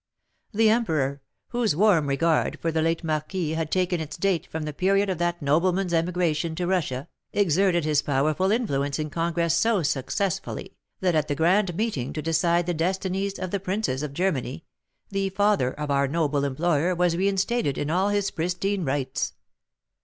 The 0.51 0.67
emperor, 0.71 1.21
whose 1.49 1.75
warm 1.75 2.07
regard 2.07 2.59
for 2.59 2.71
the 2.71 2.81
late 2.81 3.03
marquis 3.03 3.51
had 3.51 3.69
taken 3.69 4.01
its 4.01 4.17
date 4.17 4.47
from 4.47 4.63
the 4.63 4.73
period 4.73 5.11
of 5.11 5.19
that 5.19 5.43
nobleman's 5.43 5.93
emigration 5.93 6.55
to 6.55 6.65
Russia, 6.65 7.07
exerted 7.33 7.85
his 7.85 8.01
powerful 8.01 8.51
influence 8.51 8.97
in 8.97 9.11
congress 9.11 9.53
so 9.53 9.83
successfully, 9.83 10.75
that 11.01 11.13
at 11.13 11.27
the 11.27 11.35
grand 11.35 11.75
meeting 11.75 12.13
to 12.13 12.21
decide 12.23 12.65
the 12.65 12.73
destinies 12.73 13.37
of 13.37 13.51
the 13.51 13.59
princes 13.59 14.01
of 14.01 14.15
Germany, 14.15 14.65
the 15.11 15.29
father 15.29 15.69
of 15.71 15.91
our 15.91 16.07
noble 16.07 16.45
employer 16.45 16.95
was 16.95 17.15
reinstated 17.15 17.77
in 17.77 17.91
all 17.91 18.09
his 18.09 18.31
pristine 18.31 18.83
rights. 18.83 19.33